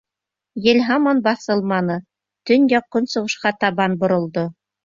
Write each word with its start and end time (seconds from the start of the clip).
Ел 0.67 0.79
һаман 0.87 1.19
баҫылманы, 1.27 1.99
төньяҡ-көнсығышҡа 2.51 3.55
табан 3.67 3.99
боролдо. 4.07 4.49